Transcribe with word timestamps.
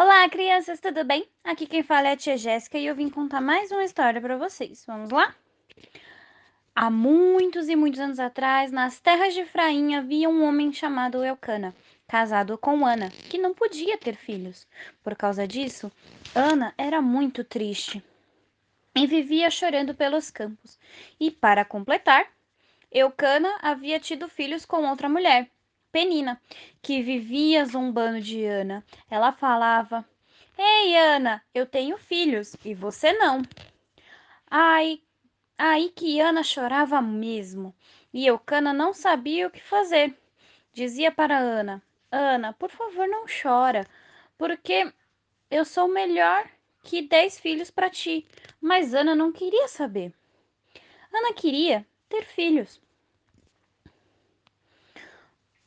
Olá, 0.00 0.28
crianças, 0.28 0.78
tudo 0.78 1.02
bem? 1.02 1.28
Aqui 1.42 1.66
quem 1.66 1.82
fala 1.82 2.06
é 2.06 2.12
a 2.12 2.16
tia 2.16 2.38
Jéssica 2.38 2.78
e 2.78 2.86
eu 2.86 2.94
vim 2.94 3.10
contar 3.10 3.40
mais 3.40 3.72
uma 3.72 3.82
história 3.82 4.20
para 4.20 4.36
vocês. 4.36 4.84
Vamos 4.86 5.10
lá? 5.10 5.34
Há 6.72 6.88
muitos 6.88 7.68
e 7.68 7.74
muitos 7.74 7.98
anos 7.98 8.20
atrás, 8.20 8.70
nas 8.70 9.00
terras 9.00 9.34
de 9.34 9.40
Efraim, 9.40 9.96
havia 9.96 10.28
um 10.28 10.44
homem 10.44 10.72
chamado 10.72 11.24
Eucana, 11.24 11.74
casado 12.06 12.56
com 12.56 12.86
Ana, 12.86 13.10
que 13.10 13.38
não 13.38 13.52
podia 13.52 13.98
ter 13.98 14.14
filhos. 14.14 14.68
Por 15.02 15.16
causa 15.16 15.48
disso, 15.48 15.90
Ana 16.32 16.72
era 16.78 17.02
muito 17.02 17.42
triste 17.42 18.00
e 18.94 19.04
vivia 19.04 19.50
chorando 19.50 19.96
pelos 19.96 20.30
campos. 20.30 20.78
E 21.18 21.28
para 21.28 21.64
completar, 21.64 22.24
Eucana 22.92 23.52
havia 23.60 23.98
tido 23.98 24.28
filhos 24.28 24.64
com 24.64 24.88
outra 24.88 25.08
mulher, 25.08 25.50
Penina, 25.98 26.40
que 26.80 27.02
vivia 27.02 27.64
zombando 27.64 28.20
de 28.20 28.44
Ana. 28.44 28.84
Ela 29.10 29.32
falava: 29.32 30.08
Ei, 30.56 30.96
Ana, 30.96 31.42
eu 31.52 31.66
tenho 31.66 31.98
filhos 31.98 32.54
e 32.64 32.72
você 32.72 33.12
não. 33.14 33.42
Ai, 34.48 35.02
aí 35.58 35.90
que 35.90 36.20
Ana 36.20 36.44
chorava 36.44 37.02
mesmo. 37.02 37.74
E 38.14 38.24
Eucana 38.24 38.72
não 38.72 38.94
sabia 38.94 39.48
o 39.48 39.50
que 39.50 39.60
fazer. 39.60 40.16
Dizia 40.72 41.10
para 41.10 41.36
Ana: 41.36 41.82
Ana, 42.12 42.52
por 42.52 42.70
favor, 42.70 43.08
não 43.08 43.24
chora, 43.26 43.84
porque 44.38 44.92
eu 45.50 45.64
sou 45.64 45.88
melhor 45.88 46.48
que 46.84 47.02
dez 47.02 47.40
filhos 47.40 47.72
para 47.72 47.90
ti. 47.90 48.24
Mas 48.60 48.94
Ana 48.94 49.16
não 49.16 49.32
queria 49.32 49.66
saber. 49.66 50.12
Ana 51.12 51.32
queria 51.34 51.84
ter 52.08 52.24
filhos. 52.24 52.80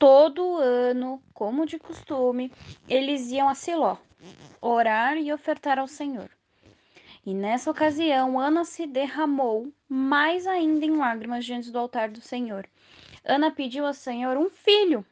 Todo 0.00 0.56
ano, 0.56 1.22
como 1.34 1.66
de 1.66 1.78
costume, 1.78 2.50
eles 2.88 3.30
iam 3.32 3.50
a 3.50 3.54
Siló, 3.54 3.98
orar 4.58 5.18
e 5.18 5.30
ofertar 5.30 5.78
ao 5.78 5.86
Senhor. 5.86 6.30
E 7.26 7.34
nessa 7.34 7.70
ocasião, 7.70 8.40
Ana 8.40 8.64
se 8.64 8.86
derramou 8.86 9.70
mais 9.86 10.46
ainda 10.46 10.86
em 10.86 10.96
lágrimas 10.96 11.44
diante 11.44 11.70
do 11.70 11.78
altar 11.78 12.08
do 12.08 12.22
Senhor. 12.22 12.66
Ana 13.22 13.50
pediu 13.50 13.84
ao 13.84 13.92
Senhor 13.92 14.38
um 14.38 14.48
filho 14.48 15.04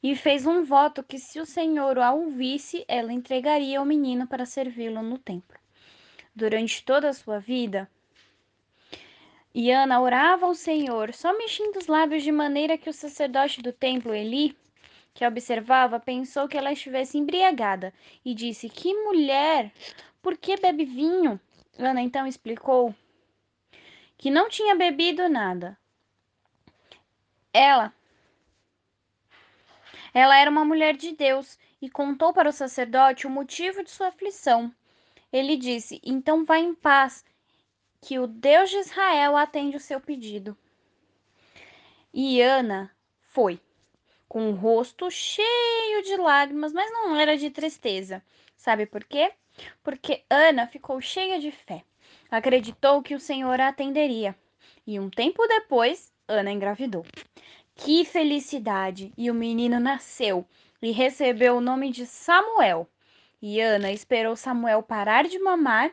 e 0.00 0.14
fez 0.14 0.46
um 0.46 0.62
voto 0.62 1.02
que, 1.02 1.18
se 1.18 1.40
o 1.40 1.44
Senhor 1.44 1.98
a 1.98 2.12
ouvisse, 2.12 2.84
ela 2.86 3.12
entregaria 3.12 3.82
o 3.82 3.84
menino 3.84 4.24
para 4.28 4.46
servi-lo 4.46 5.02
no 5.02 5.18
templo. 5.18 5.58
Durante 6.32 6.84
toda 6.84 7.08
a 7.08 7.12
sua 7.12 7.40
vida, 7.40 7.90
e 9.60 9.72
Ana 9.72 10.00
orava 10.00 10.46
ao 10.46 10.54
Senhor, 10.54 11.12
só 11.12 11.36
mexendo 11.36 11.78
os 11.78 11.88
lábios 11.88 12.22
de 12.22 12.30
maneira 12.30 12.78
que 12.78 12.88
o 12.88 12.92
sacerdote 12.92 13.60
do 13.60 13.72
templo, 13.72 14.14
Eli, 14.14 14.56
que 15.12 15.26
observava, 15.26 15.98
pensou 15.98 16.46
que 16.46 16.56
ela 16.56 16.70
estivesse 16.70 17.18
embriagada 17.18 17.92
e 18.24 18.34
disse: 18.34 18.68
Que 18.68 18.94
mulher! 18.94 19.72
Por 20.22 20.36
que 20.36 20.56
bebe 20.56 20.84
vinho? 20.84 21.40
Ana 21.76 22.00
então 22.00 22.24
explicou 22.24 22.94
que 24.16 24.30
não 24.30 24.48
tinha 24.48 24.76
bebido 24.76 25.28
nada. 25.28 25.76
Ela 27.52 27.92
ela 30.14 30.38
era 30.38 30.48
uma 30.48 30.64
mulher 30.64 30.96
de 30.96 31.16
Deus 31.16 31.58
e 31.82 31.90
contou 31.90 32.32
para 32.32 32.48
o 32.48 32.52
sacerdote 32.52 33.26
o 33.26 33.30
motivo 33.30 33.82
de 33.82 33.90
sua 33.90 34.06
aflição. 34.06 34.72
Ele 35.32 35.56
disse: 35.56 36.00
Então 36.04 36.44
vá 36.44 36.60
em 36.60 36.76
paz 36.76 37.24
que 38.00 38.18
o 38.18 38.26
Deus 38.26 38.70
de 38.70 38.78
Israel 38.78 39.36
atende 39.36 39.76
o 39.76 39.80
seu 39.80 40.00
pedido. 40.00 40.56
E 42.12 42.40
Ana 42.40 42.90
foi, 43.20 43.60
com 44.28 44.50
o 44.50 44.54
rosto 44.54 45.10
cheio 45.10 46.02
de 46.02 46.16
lágrimas, 46.16 46.72
mas 46.72 46.90
não 46.90 47.16
era 47.16 47.36
de 47.36 47.50
tristeza. 47.50 48.22
Sabe 48.56 48.86
por 48.86 49.04
quê? 49.04 49.32
Porque 49.82 50.24
Ana 50.28 50.66
ficou 50.66 51.00
cheia 51.00 51.38
de 51.38 51.50
fé. 51.50 51.84
Acreditou 52.30 53.02
que 53.02 53.14
o 53.14 53.20
Senhor 53.20 53.60
a 53.60 53.68
atenderia. 53.68 54.36
E 54.86 54.98
um 54.98 55.10
tempo 55.10 55.46
depois, 55.46 56.12
Ana 56.26 56.52
engravidou. 56.52 57.04
Que 57.74 58.04
felicidade! 58.04 59.12
E 59.16 59.30
o 59.30 59.34
menino 59.34 59.78
nasceu 59.78 60.46
e 60.82 60.90
recebeu 60.90 61.56
o 61.56 61.60
nome 61.60 61.90
de 61.90 62.06
Samuel. 62.06 62.88
E 63.40 63.60
Ana 63.60 63.92
esperou 63.92 64.34
Samuel 64.34 64.82
parar 64.82 65.24
de 65.24 65.38
mamar 65.38 65.92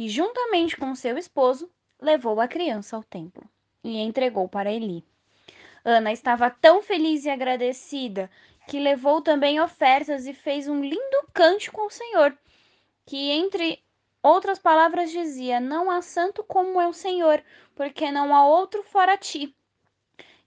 e, 0.00 0.08
juntamente 0.08 0.78
com 0.78 0.94
seu 0.94 1.18
esposo, 1.18 1.70
levou 2.00 2.40
a 2.40 2.48
criança 2.48 2.96
ao 2.96 3.04
templo 3.04 3.44
e 3.84 3.98
entregou 3.98 4.48
para 4.48 4.72
Eli. 4.72 5.04
Ana 5.84 6.10
estava 6.10 6.48
tão 6.48 6.80
feliz 6.80 7.26
e 7.26 7.28
agradecida 7.28 8.30
que 8.66 8.80
levou 8.80 9.20
também 9.20 9.60
ofertas 9.60 10.26
e 10.26 10.32
fez 10.32 10.66
um 10.68 10.80
lindo 10.80 11.26
cântico 11.34 11.82
ao 11.82 11.90
Senhor, 11.90 12.34
que 13.04 13.30
entre 13.30 13.78
outras 14.22 14.58
palavras 14.58 15.10
dizia: 15.10 15.60
Não 15.60 15.90
há 15.90 16.00
santo 16.00 16.42
como 16.44 16.80
é 16.80 16.88
o 16.88 16.94
Senhor, 16.94 17.44
porque 17.74 18.10
não 18.10 18.34
há 18.34 18.46
outro 18.46 18.82
fora 18.82 19.18
ti, 19.18 19.54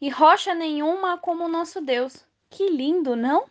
e 0.00 0.08
rocha 0.08 0.54
nenhuma 0.54 1.18
como 1.18 1.44
o 1.44 1.48
nosso 1.48 1.82
Deus. 1.82 2.24
Que 2.48 2.70
lindo, 2.70 3.14
não? 3.14 3.44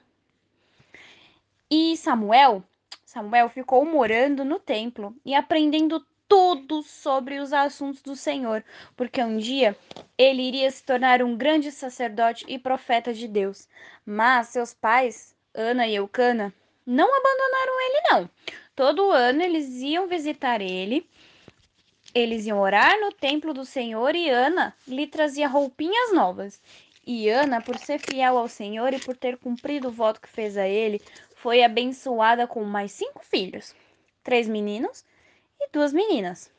E 1.70 1.96
Samuel 1.96 2.64
Samuel 3.12 3.50
ficou 3.50 3.84
morando 3.84 4.46
no 4.46 4.58
templo 4.58 5.14
e 5.26 5.36
aprendendo 5.36 6.02
tudo 6.30 6.82
sobre 6.82 7.40
os 7.40 7.52
assuntos 7.52 8.02
do 8.02 8.16
Senhor, 8.16 8.64
porque 8.96 9.22
um 9.22 9.36
dia 9.36 9.78
ele 10.18 10.42
iria 10.42 10.72
se 10.72 10.82
tornar 10.82 11.22
um 11.22 11.36
grande 11.36 11.74
sacerdote 11.74 12.46
e 12.48 12.58
profeta 12.58 13.14
de 13.14 13.28
Deus. 13.28 13.68
Mas 14.06 14.48
seus 14.48 14.74
pais, 14.74 15.36
Ana 15.54 15.86
e 15.88 15.96
Eucana, 15.96 16.54
não 16.86 17.06
abandonaram 17.06 17.82
ele 17.82 18.02
não. 18.12 18.30
Todo 18.74 19.12
ano 19.12 19.42
eles 19.42 19.82
iam 19.82 20.08
visitar 20.08 20.62
ele. 20.62 21.06
Eles 22.16 22.46
iam 22.46 22.62
orar 22.62 22.98
no 23.02 23.12
templo 23.12 23.54
do 23.54 23.66
Senhor 23.66 24.16
e 24.16 24.30
Ana 24.30 24.74
lhe 24.88 25.06
trazia 25.06 25.50
roupinhas 25.50 26.14
novas. 26.14 26.62
E 27.06 27.28
Ana, 27.30 27.62
por 27.62 27.78
ser 27.78 28.00
fiel 28.00 28.38
ao 28.38 28.48
Senhor 28.48 28.94
e 28.94 29.00
por 29.00 29.18
ter 29.18 29.36
cumprido 29.36 29.88
o 29.90 29.92
voto 29.92 30.22
que 30.22 30.30
fez 30.30 30.56
a 30.56 30.68
ele, 30.68 31.02
foi 31.42 31.64
abençoada 31.64 32.46
com 32.46 32.64
mais 32.64 32.92
cinco 32.92 33.26
filhos, 33.26 33.76
três 34.24 34.48
meninos 34.48 35.04
e 35.60 35.68
duas 35.72 35.92
meninas. 35.92 36.54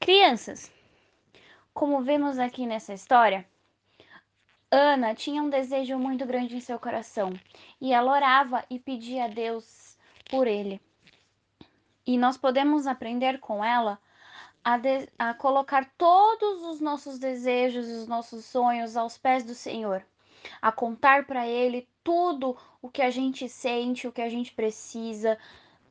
Crianças, 0.00 0.72
como 1.74 2.00
vemos 2.00 2.38
aqui 2.38 2.64
nessa 2.64 2.94
história, 2.94 3.46
Ana 4.70 5.14
tinha 5.14 5.42
um 5.42 5.50
desejo 5.50 5.98
muito 5.98 6.24
grande 6.24 6.56
em 6.56 6.60
seu 6.60 6.78
coração 6.78 7.38
e 7.78 7.92
ela 7.92 8.10
orava 8.10 8.64
e 8.70 8.78
pedia 8.78 9.26
a 9.26 9.28
Deus 9.28 9.98
por 10.30 10.46
ele. 10.46 10.80
E 12.06 12.16
nós 12.16 12.38
podemos 12.38 12.86
aprender 12.86 13.38
com 13.38 13.62
ela 13.62 13.98
a, 14.64 14.78
de, 14.78 15.06
a 15.18 15.34
colocar 15.34 15.92
todos 15.98 16.62
os 16.62 16.80
nossos 16.80 17.18
desejos 17.18 17.86
os 17.86 18.08
nossos 18.08 18.46
sonhos 18.46 18.96
aos 18.96 19.18
pés 19.18 19.44
do 19.44 19.54
Senhor, 19.54 20.02
a 20.60 20.70
contar 20.72 21.26
para 21.26 21.46
Ele 21.46 21.88
tudo 22.02 22.56
o 22.80 22.88
que 22.88 23.02
a 23.02 23.10
gente 23.10 23.48
sente, 23.48 24.06
o 24.06 24.12
que 24.12 24.22
a 24.22 24.28
gente 24.28 24.52
precisa, 24.52 25.36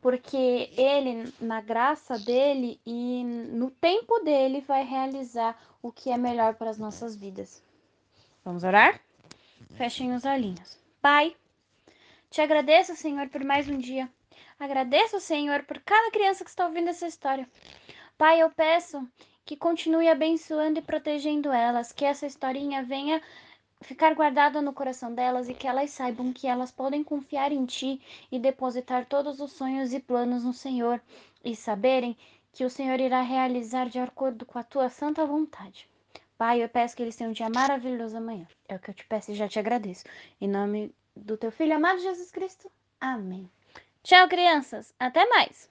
porque 0.05 0.69
ele, 0.77 1.33
na 1.41 1.61
graça 1.61 2.19
dele 2.19 2.79
e 2.85 3.23
no 3.23 3.71
tempo 3.71 4.19
dele, 4.19 4.61
vai 4.61 4.83
realizar 4.83 5.59
o 5.81 5.91
que 5.91 6.11
é 6.11 6.17
melhor 6.17 6.53
para 6.53 6.69
as 6.69 6.77
nossas 6.77 7.15
vidas. 7.15 7.63
Vamos 8.43 8.63
orar? 8.63 9.01
Fechem 9.75 10.13
os 10.13 10.23
olhinhos. 10.23 10.77
Pai, 11.01 11.35
te 12.29 12.39
agradeço, 12.39 12.95
Senhor, 12.95 13.27
por 13.29 13.43
mais 13.43 13.67
um 13.67 13.77
dia. 13.77 14.07
Agradeço, 14.59 15.19
Senhor, 15.19 15.63
por 15.63 15.79
cada 15.79 16.11
criança 16.11 16.43
que 16.43 16.49
está 16.49 16.65
ouvindo 16.65 16.89
essa 16.89 17.07
história. 17.07 17.49
Pai, 18.17 18.41
eu 18.41 18.49
peço 18.51 19.05
que 19.43 19.57
continue 19.57 20.07
abençoando 20.07 20.79
e 20.79 20.83
protegendo 20.83 21.51
elas, 21.51 21.91
que 21.91 22.05
essa 22.05 22.25
historinha 22.25 22.83
venha 22.83 23.21
ficar 23.85 24.13
guardada 24.15 24.61
no 24.61 24.73
coração 24.73 25.13
delas 25.13 25.47
e 25.47 25.53
que 25.53 25.67
elas 25.67 25.91
saibam 25.91 26.33
que 26.33 26.47
elas 26.47 26.71
podem 26.71 27.03
confiar 27.03 27.51
em 27.51 27.65
Ti 27.65 28.01
e 28.31 28.39
depositar 28.39 29.05
todos 29.05 29.39
os 29.39 29.51
sonhos 29.53 29.93
e 29.93 29.99
planos 29.99 30.43
no 30.43 30.53
Senhor 30.53 31.01
e 31.43 31.55
saberem 31.55 32.17
que 32.51 32.65
o 32.65 32.69
Senhor 32.69 32.99
irá 32.99 33.21
realizar 33.21 33.87
de 33.87 33.99
acordo 33.99 34.45
com 34.45 34.57
a 34.57 34.63
Tua 34.63 34.89
santa 34.89 35.25
vontade. 35.25 35.87
Pai, 36.37 36.63
eu 36.63 36.67
peço 36.67 36.95
que 36.95 37.03
eles 37.03 37.15
tenham 37.15 37.29
um 37.29 37.33
dia 37.33 37.49
maravilhoso 37.49 38.17
amanhã. 38.17 38.47
É 38.67 38.75
o 38.75 38.79
que 38.79 38.89
eu 38.89 38.93
te 38.93 39.05
peço 39.05 39.31
e 39.31 39.35
já 39.35 39.47
te 39.47 39.59
agradeço. 39.59 40.03
Em 40.41 40.47
nome 40.47 40.93
do 41.15 41.37
Teu 41.37 41.51
Filho 41.51 41.75
amado 41.75 41.99
Jesus 41.99 42.31
Cristo. 42.31 42.69
Amém. 42.99 43.49
Tchau, 44.03 44.27
crianças. 44.27 44.93
Até 44.99 45.25
mais. 45.27 45.69